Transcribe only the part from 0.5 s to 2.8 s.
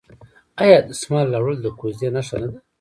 آیا د دسمال راوړل د کوژدې نښه نه ده؟